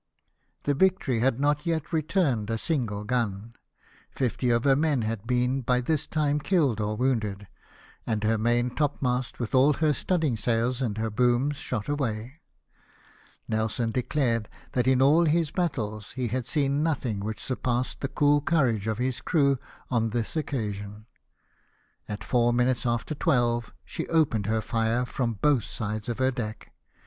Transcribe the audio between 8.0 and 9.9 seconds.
and her main topmast with all